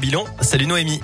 Bilan, 0.00 0.26
salut 0.40 0.68
Noémie. 0.68 1.00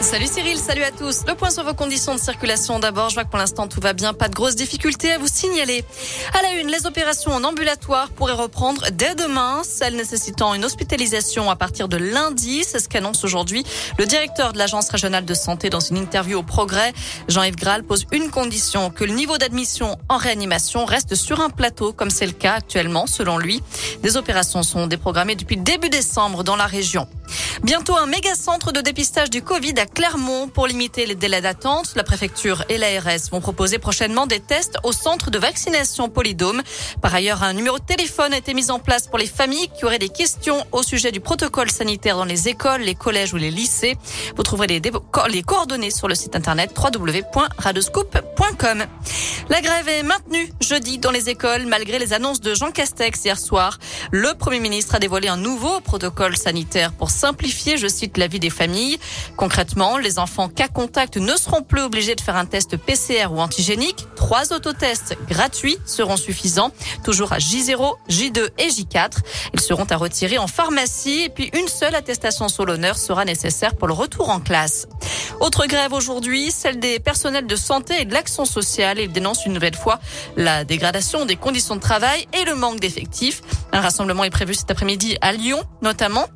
Salut 0.00 0.26
Cyril, 0.26 0.56
salut 0.56 0.82
à 0.82 0.90
tous. 0.90 1.24
Le 1.28 1.34
point 1.34 1.50
sur 1.50 1.62
vos 1.62 1.74
conditions 1.74 2.14
de 2.14 2.20
circulation. 2.20 2.78
D'abord, 2.78 3.10
je 3.10 3.14
vois 3.14 3.24
que 3.24 3.28
pour 3.28 3.38
l'instant 3.38 3.68
tout 3.68 3.80
va 3.80 3.92
bien, 3.92 4.14
pas 4.14 4.28
de 4.28 4.34
grosses 4.34 4.56
difficultés 4.56 5.12
à 5.12 5.18
vous 5.18 5.28
signaler. 5.28 5.84
À 6.32 6.42
la 6.42 6.54
une, 6.54 6.68
les 6.68 6.86
opérations 6.86 7.32
en 7.32 7.44
ambulatoire 7.44 8.08
pourraient 8.08 8.32
reprendre 8.32 8.86
dès 8.92 9.14
demain, 9.14 9.60
celles 9.62 9.96
nécessitant 9.96 10.54
une 10.54 10.64
hospitalisation 10.64 11.50
à 11.50 11.54
partir 11.54 11.86
de 11.86 11.98
lundi. 11.98 12.64
C'est 12.64 12.80
ce 12.80 12.88
qu'annonce 12.88 13.24
aujourd'hui 13.24 13.62
le 13.98 14.06
directeur 14.06 14.54
de 14.54 14.58
l'Agence 14.58 14.88
régionale 14.88 15.26
de 15.26 15.34
santé 15.34 15.68
dans 15.68 15.80
une 15.80 15.98
interview 15.98 16.38
au 16.38 16.42
Progrès. 16.42 16.94
Jean-Yves 17.28 17.56
Graal 17.56 17.84
pose 17.84 18.06
une 18.10 18.30
condition, 18.30 18.90
que 18.90 19.04
le 19.04 19.12
niveau 19.12 19.36
d'admission 19.36 19.98
en 20.08 20.16
réanimation 20.16 20.86
reste 20.86 21.14
sur 21.14 21.40
un 21.40 21.50
plateau, 21.50 21.92
comme 21.92 22.10
c'est 22.10 22.26
le 22.26 22.32
cas 22.32 22.54
actuellement, 22.54 23.06
selon 23.06 23.36
lui. 23.36 23.62
Des 24.02 24.16
opérations 24.16 24.62
sont 24.62 24.86
déprogrammées 24.86 25.36
depuis 25.36 25.58
début 25.58 25.90
décembre 25.90 26.42
dans 26.42 26.56
la 26.56 26.66
région. 26.66 27.06
Bientôt 27.62 27.96
un 27.96 28.06
méga 28.06 28.34
centre 28.34 28.72
de 28.72 28.80
dépistage 28.80 29.30
du 29.30 29.42
Covid 29.42 29.74
Clermont 29.94 30.48
pour 30.48 30.66
limiter 30.66 31.06
les 31.06 31.14
délais 31.14 31.40
d'attente. 31.40 31.92
La 31.96 32.04
préfecture 32.04 32.64
et 32.68 32.78
l'ARS 32.78 33.30
vont 33.30 33.40
proposer 33.40 33.78
prochainement 33.78 34.26
des 34.26 34.40
tests 34.40 34.78
au 34.82 34.92
centre 34.92 35.30
de 35.30 35.38
vaccination 35.38 36.08
Polydôme. 36.08 36.62
Par 37.00 37.14
ailleurs, 37.14 37.42
un 37.42 37.52
numéro 37.52 37.78
de 37.78 37.84
téléphone 37.84 38.32
a 38.32 38.38
été 38.38 38.54
mis 38.54 38.70
en 38.70 38.78
place 38.78 39.08
pour 39.08 39.18
les 39.18 39.26
familles 39.26 39.68
qui 39.76 39.84
auraient 39.84 39.98
des 39.98 40.08
questions 40.08 40.64
au 40.72 40.82
sujet 40.82 41.12
du 41.12 41.20
protocole 41.20 41.70
sanitaire 41.70 42.16
dans 42.16 42.24
les 42.24 42.48
écoles, 42.48 42.82
les 42.82 42.94
collèges 42.94 43.34
ou 43.34 43.36
les 43.36 43.50
lycées. 43.50 43.96
Vous 44.36 44.42
trouverez 44.42 44.66
les, 44.66 44.80
les 45.28 45.42
coordonnées 45.42 45.90
sur 45.90 46.08
le 46.08 46.14
site 46.14 46.36
internet 46.36 46.70
www.radoscoop.com. 46.76 48.84
La 49.50 49.60
grève 49.62 49.88
est 49.88 50.04
maintenue 50.04 50.48
jeudi 50.60 50.98
dans 50.98 51.10
les 51.10 51.28
écoles 51.28 51.66
malgré 51.66 51.98
les 51.98 52.12
annonces 52.12 52.40
de 52.40 52.54
Jean 52.54 52.70
Castex 52.70 53.24
hier 53.24 53.36
soir. 53.36 53.80
Le 54.12 54.32
Premier 54.34 54.60
ministre 54.60 54.94
a 54.94 55.00
dévoilé 55.00 55.26
un 55.26 55.36
nouveau 55.36 55.80
protocole 55.80 56.36
sanitaire 56.36 56.92
pour 56.92 57.10
simplifier, 57.10 57.76
je 57.76 57.88
cite, 57.88 58.16
la 58.16 58.28
vie 58.28 58.38
des 58.38 58.48
familles. 58.48 59.00
Concrètement, 59.36 59.98
les 59.98 60.20
enfants 60.20 60.48
cas 60.48 60.68
contact 60.68 61.16
ne 61.16 61.34
seront 61.34 61.62
plus 61.62 61.80
obligés 61.80 62.14
de 62.14 62.20
faire 62.20 62.36
un 62.36 62.46
test 62.46 62.76
PCR 62.76 63.26
ou 63.32 63.40
antigénique. 63.40 64.06
Trois 64.14 64.52
autotests 64.52 65.18
gratuits 65.28 65.78
seront 65.84 66.16
suffisants, 66.16 66.70
toujours 67.02 67.32
à 67.32 67.38
J0, 67.38 67.96
J2 68.08 68.50
et 68.56 68.68
J4. 68.68 69.18
Ils 69.52 69.60
seront 69.60 69.86
à 69.90 69.96
retirer 69.96 70.38
en 70.38 70.46
pharmacie 70.46 71.22
et 71.22 71.28
puis 71.28 71.50
une 71.58 71.66
seule 71.66 71.96
attestation 71.96 72.48
sur 72.48 72.66
l'honneur 72.66 72.96
sera 72.96 73.24
nécessaire 73.24 73.74
pour 73.74 73.88
le 73.88 73.94
retour 73.94 74.30
en 74.30 74.38
classe. 74.38 74.86
Autre 75.40 75.66
grève 75.66 75.94
aujourd'hui, 75.94 76.50
celle 76.50 76.78
des 76.78 77.00
personnels 77.00 77.46
de 77.46 77.56
santé 77.56 78.02
et 78.02 78.04
de 78.04 78.12
l'action 78.12 78.44
sociale. 78.44 78.98
Ils 78.98 79.10
dénoncent 79.10 79.46
une 79.46 79.54
nouvelle 79.54 79.74
fois 79.74 79.98
la 80.36 80.64
dégradation 80.64 81.24
des 81.24 81.36
conditions 81.36 81.76
de 81.76 81.80
travail 81.80 82.28
et 82.38 82.44
le 82.44 82.54
manque 82.54 82.78
d'effectifs. 82.78 83.40
Un 83.72 83.80
rassemblement 83.80 84.24
est 84.24 84.30
prévu 84.30 84.52
cet 84.52 84.70
après-midi 84.70 85.16
à 85.22 85.32
Lyon, 85.32 85.62
notamment. 85.80 86.26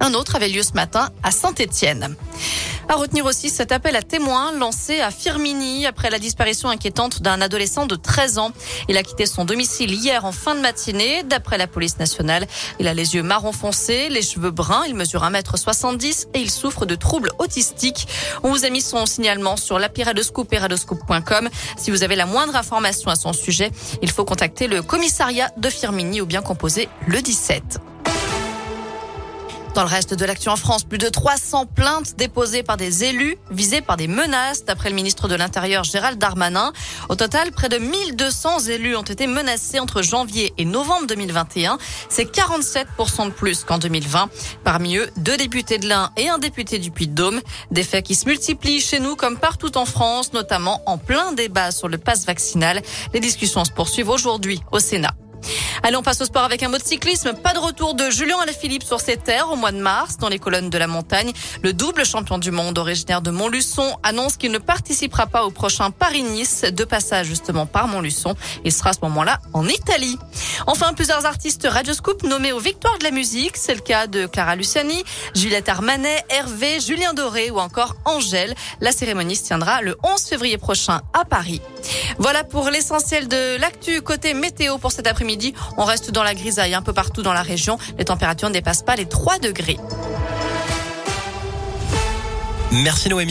Un 0.00 0.12
autre 0.12 0.36
avait 0.36 0.48
lieu 0.48 0.62
ce 0.62 0.74
matin 0.74 1.08
à 1.22 1.30
Saint-Étienne. 1.30 2.14
À 2.88 2.96
retenir 2.96 3.24
aussi 3.24 3.48
cet 3.48 3.72
appel 3.72 3.96
à 3.96 4.02
témoins 4.02 4.52
lancé 4.52 5.00
à 5.00 5.10
Firmini 5.10 5.86
après 5.86 6.10
la 6.10 6.18
disparition 6.18 6.68
inquiétante 6.68 7.22
d'un 7.22 7.40
adolescent 7.40 7.86
de 7.86 7.96
13 7.96 8.38
ans. 8.38 8.52
Il 8.88 8.96
a 8.98 9.02
quitté 9.02 9.24
son 9.24 9.44
domicile 9.44 9.92
hier 9.92 10.24
en 10.24 10.32
fin 10.32 10.54
de 10.54 10.60
matinée. 10.60 11.22
D'après 11.22 11.56
la 11.56 11.66
police 11.66 11.98
nationale, 11.98 12.46
il 12.78 12.86
a 12.86 12.94
les 12.94 13.14
yeux 13.14 13.22
marron 13.22 13.52
foncé, 13.52 14.10
les 14.10 14.20
cheveux 14.22 14.50
bruns, 14.50 14.84
il 14.86 14.94
mesure 14.94 15.22
1m70 15.22 16.26
et 16.34 16.40
il 16.40 16.50
souffre 16.50 16.84
de 16.84 16.94
troubles 16.94 17.30
autistiques. 17.38 18.06
On 18.42 18.50
vous 18.50 18.66
a 18.66 18.70
mis 18.70 18.82
son 18.82 19.06
signalement 19.06 19.56
sur 19.56 19.78
l'apiradoscope 19.78 20.52
et. 20.52 21.48
Si 21.78 21.90
vous 21.90 22.02
avez 22.02 22.16
la 22.16 22.26
moindre 22.26 22.54
information 22.54 23.10
à 23.10 23.16
son 23.16 23.32
sujet, 23.32 23.70
il 24.02 24.10
faut 24.10 24.24
contacter 24.24 24.66
le 24.66 24.82
commissariat 24.82 25.50
de 25.56 25.70
Firmini 25.70 26.20
ou 26.20 26.26
bien 26.26 26.42
composer 26.42 26.88
le 27.06 27.22
17. 27.22 27.93
Dans 29.74 29.82
le 29.82 29.88
reste 29.88 30.14
de 30.14 30.24
l'action 30.24 30.52
en 30.52 30.56
France, 30.56 30.84
plus 30.84 30.98
de 30.98 31.08
300 31.08 31.66
plaintes 31.66 32.14
déposées 32.16 32.62
par 32.62 32.76
des 32.76 33.02
élus 33.02 33.36
visés 33.50 33.80
par 33.80 33.96
des 33.96 34.06
menaces, 34.06 34.64
d'après 34.64 34.88
le 34.88 34.94
ministre 34.94 35.26
de 35.26 35.34
l'Intérieur 35.34 35.82
Gérald 35.82 36.16
Darmanin. 36.16 36.72
Au 37.08 37.16
total, 37.16 37.50
près 37.50 37.68
de 37.68 37.78
1200 37.78 38.60
élus 38.68 38.94
ont 38.94 39.02
été 39.02 39.26
menacés 39.26 39.80
entre 39.80 40.00
janvier 40.00 40.54
et 40.58 40.64
novembre 40.64 41.08
2021. 41.08 41.78
C'est 42.08 42.32
47% 42.32 43.26
de 43.26 43.30
plus 43.30 43.64
qu'en 43.64 43.78
2020. 43.78 44.28
Parmi 44.62 44.96
eux, 44.96 45.10
deux 45.16 45.36
députés 45.36 45.78
de 45.78 45.88
l'Ain 45.88 46.12
et 46.16 46.28
un 46.28 46.38
député 46.38 46.78
du 46.78 46.92
Puy-de-Dôme. 46.92 47.40
Des 47.72 47.82
faits 47.82 48.06
qui 48.06 48.14
se 48.14 48.26
multiplient 48.26 48.80
chez 48.80 49.00
nous 49.00 49.16
comme 49.16 49.38
partout 49.38 49.76
en 49.76 49.86
France, 49.86 50.32
notamment 50.32 50.82
en 50.86 50.98
plein 50.98 51.32
débat 51.32 51.72
sur 51.72 51.88
le 51.88 51.98
pass 51.98 52.26
vaccinal. 52.26 52.80
Les 53.12 53.18
discussions 53.18 53.64
se 53.64 53.72
poursuivent 53.72 54.10
aujourd'hui 54.10 54.60
au 54.70 54.78
Sénat. 54.78 55.14
Allez, 55.86 55.98
on 55.98 56.02
passe 56.02 56.22
au 56.22 56.24
sport 56.24 56.44
avec 56.44 56.62
un 56.62 56.70
mot 56.70 56.78
de 56.78 56.82
cyclisme. 56.82 57.34
Pas 57.34 57.52
de 57.52 57.58
retour 57.58 57.92
de 57.92 58.08
Julien 58.08 58.38
Alaphilippe 58.38 58.84
sur 58.84 59.00
ses 59.00 59.18
terres 59.18 59.52
au 59.52 59.56
mois 59.56 59.70
de 59.70 59.76
mars 59.76 60.16
dans 60.16 60.30
les 60.30 60.38
colonnes 60.38 60.70
de 60.70 60.78
la 60.78 60.86
montagne. 60.86 61.30
Le 61.62 61.74
double 61.74 62.06
champion 62.06 62.38
du 62.38 62.50
monde 62.50 62.78
originaire 62.78 63.20
de 63.20 63.30
Montluçon 63.30 63.98
annonce 64.02 64.38
qu'il 64.38 64.50
ne 64.50 64.56
participera 64.56 65.26
pas 65.26 65.44
au 65.44 65.50
prochain 65.50 65.90
Paris-Nice 65.90 66.62
de 66.62 66.84
passage 66.84 67.26
justement 67.26 67.66
par 67.66 67.86
Montluçon. 67.86 68.34
Il 68.64 68.72
sera 68.72 68.90
à 68.90 68.92
ce 68.94 69.00
moment-là 69.02 69.40
en 69.52 69.68
Italie. 69.68 70.18
Enfin, 70.66 70.94
plusieurs 70.94 71.26
artistes 71.26 71.68
Radioscoop 71.70 72.22
nommés 72.22 72.52
aux 72.52 72.60
victoires 72.60 72.96
de 72.96 73.04
la 73.04 73.10
musique. 73.10 73.58
C'est 73.58 73.74
le 73.74 73.82
cas 73.82 74.06
de 74.06 74.24
Clara 74.24 74.56
Luciani, 74.56 75.04
Juliette 75.34 75.68
Armanet, 75.68 76.24
Hervé, 76.30 76.80
Julien 76.80 77.12
Doré 77.12 77.50
ou 77.50 77.58
encore 77.58 77.94
Angèle. 78.06 78.54
La 78.80 78.90
cérémonie 78.90 79.36
se 79.36 79.44
tiendra 79.44 79.82
le 79.82 79.98
11 80.02 80.22
février 80.22 80.56
prochain 80.56 81.02
à 81.12 81.26
Paris. 81.26 81.60
Voilà 82.18 82.44
pour 82.44 82.70
l'essentiel 82.70 83.28
de 83.28 83.58
l'actu 83.58 84.02
côté 84.02 84.34
météo 84.34 84.78
pour 84.78 84.92
cet 84.92 85.06
après-midi. 85.06 85.54
On 85.76 85.84
reste 85.84 86.10
dans 86.10 86.22
la 86.22 86.34
grisaille 86.34 86.74
un 86.74 86.82
peu 86.82 86.92
partout 86.92 87.22
dans 87.22 87.32
la 87.32 87.42
région. 87.42 87.78
Les 87.98 88.04
températures 88.04 88.48
ne 88.48 88.54
dépassent 88.54 88.82
pas 88.82 88.96
les 88.96 89.06
3 89.06 89.38
degrés. 89.38 89.78
Merci 92.72 93.08
Noémie. 93.08 93.22